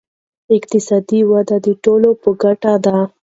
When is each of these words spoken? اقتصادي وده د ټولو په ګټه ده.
اقتصادي 0.57 1.19
وده 1.31 1.57
د 1.65 1.67
ټولو 1.83 2.09
په 2.21 2.29
ګټه 2.43 2.73
ده. 2.85 2.97